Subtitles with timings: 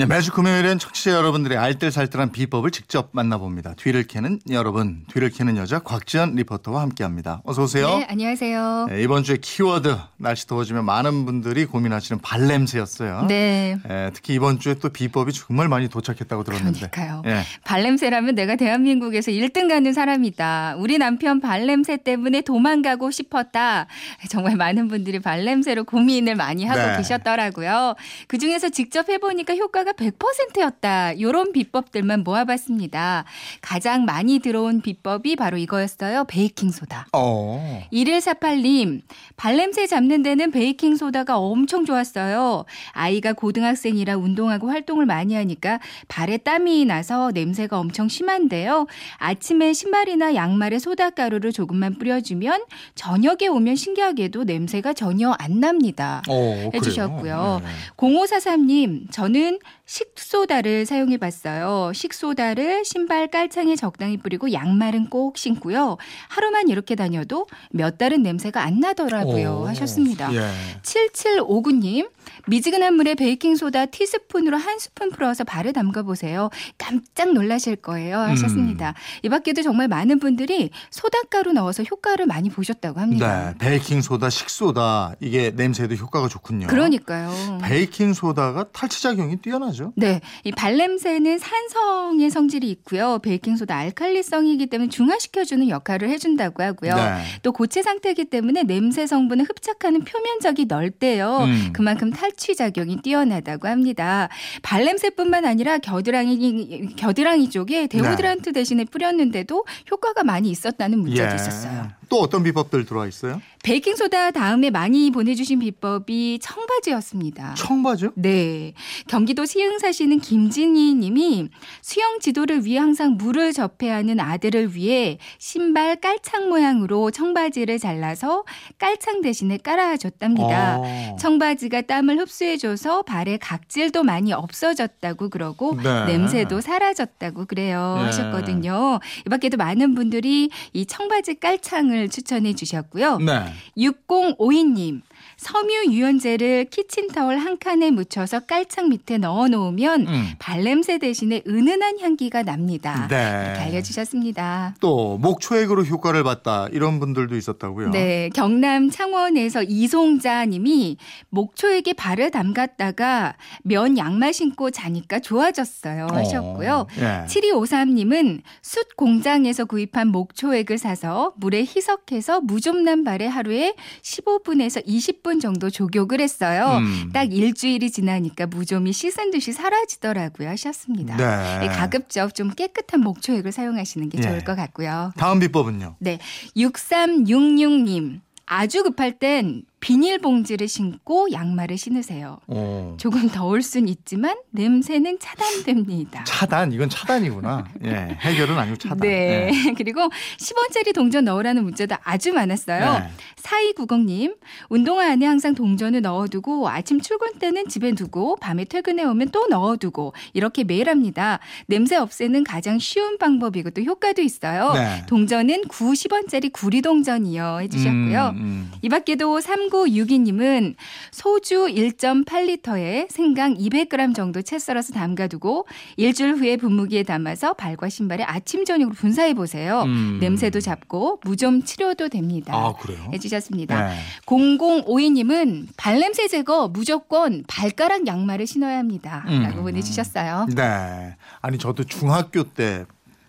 [0.00, 3.74] 네, 매주 금요일엔 청취자 여러분들의 알뜰살뜰한 비법을 직접 만나봅니다.
[3.74, 7.42] 뒤를 캐는 여러분, 뒤를 캐는 여자 곽지연 리포터와 함께합니다.
[7.44, 7.98] 어서 오세요.
[7.98, 8.86] 네, 안녕하세요.
[8.88, 13.26] 네, 이번 주에 키워드 날씨 더워지면 많은 분들이 고민하시는 발냄새였어요.
[13.28, 13.76] 네.
[13.86, 16.88] 네, 특히 이번 주에 또 비법이 정말 많이 도착했다고 들었는데.
[16.88, 17.22] 그러니까요.
[17.26, 17.42] 예.
[17.64, 20.76] 발냄새라면 내가 대한민국에서 1등 가는 사람이다.
[20.78, 23.86] 우리 남편 발냄새 때문에 도망가고 싶었다.
[24.30, 26.96] 정말 많은 분들이 발냄새로 고민을 많이 하고 네.
[26.96, 27.96] 계셨더라고요.
[28.28, 31.12] 그 중에서 직접 해보니까 효과가 100%였다.
[31.12, 33.24] 이런 비법들만 모아봤습니다.
[33.60, 36.24] 가장 많이 들어온 비법이 바로 이거였어요.
[36.24, 37.08] 베이킹소다.
[37.12, 37.82] 어.
[37.92, 39.02] 2148님,
[39.36, 42.64] 발냄새 잡는 데는 베이킹소다가 엄청 좋았어요.
[42.92, 48.86] 아이가 고등학생이라 운동하고 활동을 많이 하니까 발에 땀이 나서 냄새가 엄청 심한데요.
[49.16, 56.22] 아침에 신발이나 양말에 소다가루를 조금만 뿌려주면 저녁에 오면 신기하게도 냄새가 전혀 안 납니다.
[56.28, 57.60] 어, 해주셨고요.
[57.62, 57.70] 네.
[57.96, 59.58] 0543님, 저는
[59.90, 61.90] 식소다를 사용해 봤어요.
[61.92, 65.96] 식소다를 신발 깔창에 적당히 뿌리고 양말은 꼭 신고요.
[66.28, 69.62] 하루만 이렇게 다녀도 몇 달은 냄새가 안 나더라고요.
[69.62, 69.66] 오.
[69.66, 70.32] 하셨습니다.
[70.32, 70.48] 예.
[70.82, 72.08] 7759님,
[72.46, 76.50] 미지근한 물에 베이킹소다 티스푼으로 한 스푼 풀어서 발에 담가 보세요.
[76.78, 78.18] 깜짝 놀라실 거예요.
[78.18, 78.94] 하셨습니다.
[79.24, 83.54] 이 밖에도 정말 많은 분들이 소다가루 넣어서 효과를 많이 보셨다고 합니다.
[83.58, 86.68] 네, 베이킹 소다, 식소다 이게 냄새에도 효과가 좋군요.
[86.68, 87.58] 그러니까요.
[87.64, 89.79] 베이킹 소다가 탈취 작용이 뛰어나죠.
[89.96, 93.18] 네, 이 발냄새는 산성의 성질이 있고요.
[93.20, 96.94] 베이킹소다 알칼리성이기 때문에 중화시켜주는 역할을 해준다고 하고요.
[96.94, 97.22] 네.
[97.42, 101.38] 또 고체 상태이기 때문에 냄새 성분을 흡착하는 표면적이 넓대요.
[101.44, 101.70] 음.
[101.72, 104.28] 그만큼 탈취 작용이 뛰어나다고 합니다.
[104.62, 111.34] 발냄새뿐만 아니라 겨드랑이 겨드랑이 쪽에 데오드란트 대신에 뿌렸는데도 효과가 많이 있었다는 문자도 예.
[111.34, 111.99] 있었어요.
[112.10, 113.40] 또 어떤 비법들 들어와 있어요?
[113.62, 117.54] 베이킹 소다 다음에 많이 보내주신 비법이 청바지였습니다.
[117.54, 118.12] 청바지요?
[118.16, 118.72] 네.
[119.06, 121.48] 경기도 시흥 사시는 김진희 님이
[121.82, 128.44] 수영 지도를 위해 항상 물을 접해야 하는 아들을 위해 신발 깔창 모양으로 청바지를 잘라서
[128.78, 130.78] 깔창 대신에 깔아줬답니다.
[130.78, 131.16] 어.
[131.20, 136.06] 청바지가 땀을 흡수해줘서 발에 각질도 많이 없어졌다고 그러고 네.
[136.06, 138.04] 냄새도 사라졌다고 그래요 네.
[138.06, 138.98] 하셨거든요.
[139.26, 143.18] 이 밖에도 많은 분들이 이 청바지 깔창을 추천해 주셨고요.
[143.18, 143.52] 네.
[143.76, 145.02] 6052님.
[145.36, 150.26] 섬유 유연제를 키친타월 한 칸에 묻혀서 깔창 밑에 넣어 놓으면 음.
[150.38, 153.06] 발냄새 대신에 은은한 향기가 납니다.
[153.08, 153.44] 네.
[153.46, 154.74] 이렇게 알려주셨습니다.
[154.80, 157.90] 또 목초액으로 효과를 봤다 이런 분들도 있었다고요.
[157.90, 160.96] 네, 경남 창원에서 이송자 님이
[161.30, 166.72] 목초액에 발을 담갔다가 면 양말 신고 자니까 좋아졌어요 하셨고요.
[166.72, 167.26] 어, 예.
[167.26, 176.20] 7253님은 숯 공장에서 구입한 목초액을 사서 물에 희석해서 무좀난 발에 하루에 15분에서 20분 정도 조격을
[176.20, 176.78] 했어요.
[176.78, 177.10] 음.
[177.12, 181.16] 딱 일주일이 지나니까 무좀이 씻은 듯이 사라지더라고요 하셨습니다.
[181.16, 181.64] 네.
[181.64, 184.22] 예, 가급적 좀 깨끗한 목초액을 사용하시는 게 예.
[184.22, 185.12] 좋을 것 같고요.
[185.16, 185.96] 다음 비법은요.
[185.98, 186.18] 네.
[186.56, 188.20] 6366님.
[188.46, 192.38] 아주 급할 땐 비닐봉지를 신고 양말을 신으세요.
[192.46, 192.96] 어.
[192.98, 196.24] 조금 더울 순 있지만 냄새는 차단됩니다.
[196.24, 197.66] 차단 이건 차단이구나.
[197.84, 198.16] 예.
[198.20, 198.98] 해결은 아니고 차단.
[198.98, 199.50] 네.
[199.50, 199.72] 예.
[199.76, 200.02] 그리고
[200.38, 202.92] 10원짜리 동전 넣으라는 문자도 아주 많았어요.
[202.98, 203.10] 네.
[203.42, 204.36] 4290님,
[204.68, 210.12] 운동화 안에 항상 동전을 넣어두고 아침 출근 때는 집에 두고 밤에 퇴근해 오면 또 넣어두고
[210.34, 211.38] 이렇게 매일 합니다.
[211.66, 214.72] 냄새 없애는 가장 쉬운 방법이고 또 효과도 있어요.
[214.74, 215.06] 네.
[215.06, 218.34] 동전은 9, 10원짜리 구리동전이요 해주셨고요.
[218.34, 218.72] 음, 음.
[218.82, 220.74] 이 밖에도 3962님은
[221.10, 225.66] 소주 1.8리터에 생강 200g 정도 채 썰어서 담가두고
[225.96, 229.82] 일주일 후에 분무기에 담아서 발과 신발에 아침 저녁으로 분사해 보세요.
[229.82, 230.18] 음.
[230.20, 232.54] 냄새도 잡고 무좀 치료도 됩니다.
[232.54, 233.08] 아 그래요?
[233.12, 233.88] 해주셨습니다.
[233.88, 233.96] 네.
[234.26, 239.24] 0052님은 발냄새 제거 무조건 발가락 양말을 신어야 합니다.
[239.28, 239.42] 음.
[239.42, 240.46] 라고 보내주셨어요.
[240.54, 241.16] 네.
[241.40, 242.84] 아니 저도 중학교 때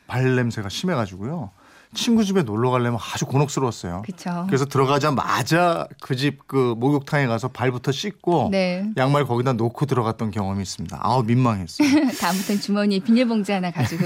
[0.08, 1.52] 발냄새가 심해가지고요.
[1.94, 4.04] 친구 집에 놀러 가려면 아주 곤혹스러웠어요.
[4.04, 4.46] 그렇죠.
[4.48, 8.86] 그래서 들어가자마자 그 집 그 목욕탕에 가서 발부터 씻고 네.
[8.98, 10.98] 양말 거기다 놓고 들어갔던 경험이 있습니다.
[11.02, 11.88] 아우 민망했어요.
[12.20, 14.06] 다음부터는 주머니에 비닐봉지 하나 가지고.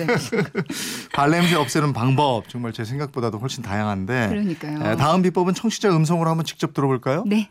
[1.14, 4.92] 발냄새 없애는 방법 정말 제 생각보다도 훨씬 다양한데 그러니까요.
[4.92, 7.24] 에, 다음 비법은 청취자 음성으로 한번 직접 들어볼까요?
[7.26, 7.50] 네.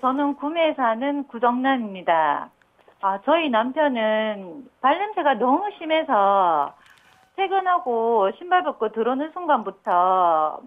[0.00, 2.50] 저는 구미에 사는 구정란입니다.
[3.00, 6.72] 아, 저희 남편은 발냄새가 너무 심해서
[7.38, 10.60] 퇴근하고 신발 벗고 들어오는 순간부터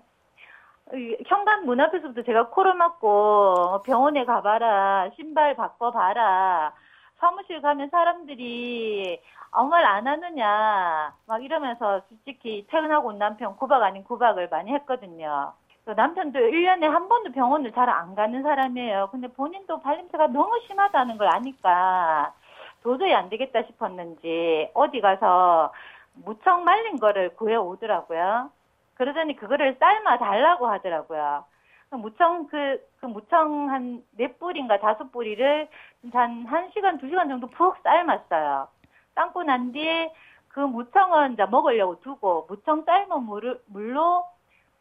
[0.93, 6.71] 이 현관 문 앞에서부터 제가 코를 막고 병원에 가봐라, 신발 바꿔봐라,
[7.19, 9.21] 사무실 가면 사람들이
[9.51, 15.51] 아무 말 안 하느냐 막 이러면서 솔직히 퇴근하고 온 남편 구박 아닌 구박을 많이 했거든요.
[15.85, 19.09] 또 남편도 1년에 한 번도 병원을 잘 안 가는 사람이에요.
[19.11, 22.33] 근데 본인도 발냄새가 너무 심하다는 걸 아니까
[22.81, 25.71] 도저히 안 되겠다 싶었는지 어디 가서
[26.13, 28.51] 무청 말린 거를 구해 오더라고요.
[28.95, 31.45] 그러더니 그거를 삶아 달라고 하더라고요.
[31.89, 35.67] 그 무청 그, 그 무청 한 네 뿌리인가 다섯 뿌리를
[36.13, 38.67] 한 1시간, 2시간 정도 푹 삶았어요.
[39.15, 40.13] 삶고 난 뒤에
[40.49, 44.25] 그 무청은 이제 먹으려고 두고 무청 삶은 물을, 물로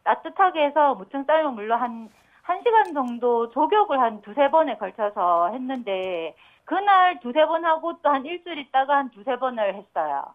[0.03, 2.09] 따뜻하게 해서 무청 삶은 물로 한
[2.45, 6.35] 1시간 정도 조격을 한 두세 번에 걸쳐서 했는데
[6.65, 10.25] 그날 두세 번 하고 또 한 일주일 있다가 한 두세 번을 했어요.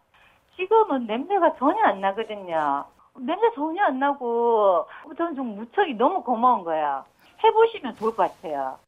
[0.56, 2.84] 지금은 냄새가 전혀 안 나거든요.
[3.18, 4.86] 냄새 전혀 안 나고
[5.16, 7.04] 저는 좀 무청이 너무 고마운 거예요.
[7.42, 8.78] 해보시면 좋을 것 같아요.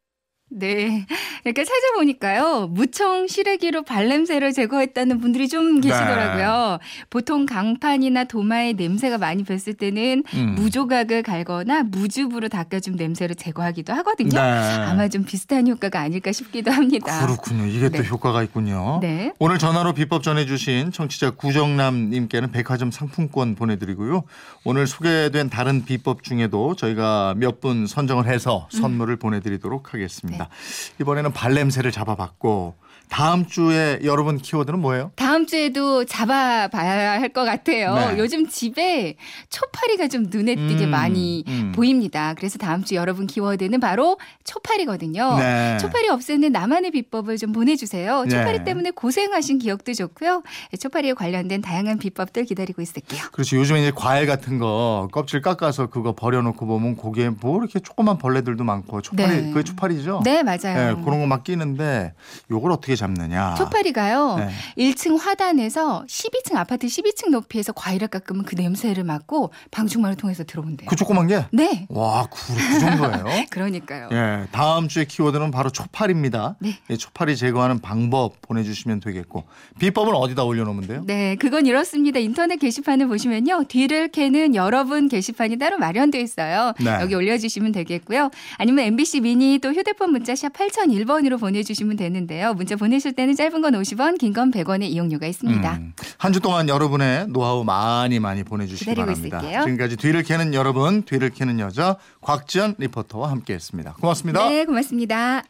[0.51, 1.07] 네.
[1.45, 2.69] 이렇게 찾아보니까요.
[2.71, 6.79] 무청 시래기로 발냄새를 제거했다는 분들이 좀 계시더라고요.
[7.11, 10.55] 보통 강판이나 도마에 냄새가 많이 뱄을 때는 음.
[10.57, 14.31] 무조각을 갈거나 무즙으로 닦아준 냄새를 제거하기도 하거든요.
[14.41, 14.41] 네.
[14.41, 17.27] 아마 좀 비슷한 효과가 아닐까 싶기도 합니다.
[17.27, 17.67] 그렇군요.
[17.67, 18.09] 이게 또 네.
[18.09, 19.01] 효과가 있군요.
[19.03, 19.33] 네.
[19.39, 24.25] 오늘 전화로 비법 전해주신 청취자 구정남님께는 백화점 상품권 보내드리고요.
[24.65, 28.81] 오늘 소개된 다른 비법 중에도 저희가 몇 분 선정을 해서 음.
[28.81, 30.38] 선물을 보내드리도록 하겠습니다.
[30.45, 30.95] 네.
[31.01, 32.77] 이번에는 발냄새를 잡아봤고
[33.11, 35.11] 다음 주에 여러분 키워드는 뭐예요?
[35.17, 37.95] 다음 주에도 잡아봐야 할 것 같아요.
[37.95, 38.19] 네.
[38.19, 39.17] 요즘 집에
[39.51, 41.73] 초파리가 좀 눈에 띄게 음, 많이 음.
[41.75, 42.33] 보입니다.
[42.35, 45.37] 그래서 다음 주 여러분 키워드는 바로 초파리거든요.
[45.39, 45.77] 네.
[45.79, 48.25] 초파리 없애는 나만의 비법을 좀 보내주세요.
[48.25, 48.31] 네.
[48.31, 50.43] 초파리 때문에 고생하신 기억도 좋고요.
[50.81, 53.23] 초파리에 관련된 다양한 비법들 기다리고 있을게요.
[53.33, 53.57] 그렇죠.
[53.59, 58.65] 요즘에 이제 과일 같은 거 껍질 깎아서 그거 버려놓고 보면 거기에 뭐 이렇게 조그만 벌레들도
[58.65, 59.51] 많고 초파리 네.
[59.51, 60.23] 그게 초파리죠?
[60.25, 60.97] 네, 맞아요.
[60.97, 62.15] 네, 그런 거 막 끼는데
[62.51, 63.55] 요걸 어떻게 잡느냐?
[63.55, 64.37] 초파리가요.
[64.37, 64.51] 네.
[64.91, 70.89] 1층 화단에서 12층 아파트 12층 높이에서 과일을 깎으면 그 냄새를 맡고 방충망을 통해서 들어온대요.
[70.89, 71.47] 그 조그만 게?
[71.53, 71.87] 네.
[71.89, 73.25] 와, 그, 그 정도예요?
[73.51, 74.09] 그러니까요.
[74.13, 76.57] 예, 다음 주에 키워드는 바로 초파리입니다.
[76.61, 76.79] 네.
[76.91, 79.45] 예, 초파리 제거하는 방법 보내주시면 되겠고
[79.79, 81.03] 비법은 어디다 올려놓으면 돼요?
[81.07, 82.19] 네, 그건 이렇습니다.
[82.19, 83.65] 인터넷 게시판을 보시면요.
[83.69, 86.73] 뒤를 캐는 여러분 게시판이 따로 마련돼 있어요.
[86.81, 86.99] 네.
[87.01, 88.31] 여기 올려주시면 되겠고요.
[88.57, 92.55] 아니면 MBC 미니 또 휴대폰 문자 샵 8001번으로 보내주시면 되는데요.
[92.55, 95.73] 문자 보내 실 때는 짧은 건 50원, 긴 건 100원의 이용료가 있습니다.
[95.77, 99.39] 음, 한주 동안 여러분의 노하우 많이 많이 보내주시기 바랍니다.
[99.39, 99.63] 있을게요.
[99.65, 103.95] 지금까지 뒤를 캐는 여러분, 뒤를 캐는 여자 곽지연 리포터와 함께했습니다.
[104.01, 104.49] 고맙습니다.
[104.49, 105.43] 네, 고맙습니다.